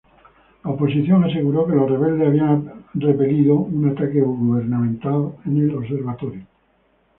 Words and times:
La 0.63 0.71
oposición 0.71 1.23
aseguró 1.25 1.67
que 1.67 1.75
los 1.75 1.87
rebeldes 1.91 2.27
habían 2.29 2.85
repelido 2.95 3.53
un 3.53 3.87
ataque 3.91 4.19
gubernamental 4.19 5.35
en 5.45 5.57
el 5.59 5.75
Observatorio. 5.75 6.47